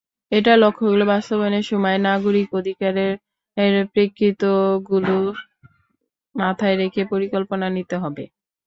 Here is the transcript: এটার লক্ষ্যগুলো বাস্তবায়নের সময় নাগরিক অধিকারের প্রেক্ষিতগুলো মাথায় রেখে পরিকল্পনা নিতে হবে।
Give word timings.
এটার 0.31 0.57
লক্ষ্যগুলো 0.59 1.03
বাস্তবায়নের 1.07 1.65
সময় 1.71 1.97
নাগরিক 2.07 2.49
অধিকারের 2.59 3.13
প্রেক্ষিতগুলো 3.93 5.15
মাথায় 6.35 6.75
রেখে 6.81 7.01
পরিকল্পনা 7.11 7.67
নিতে 7.77 7.95
হবে। 8.03 8.23